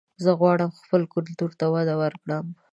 [0.23, 2.45] زه غواړم خپل کلتور ته وده ورکړم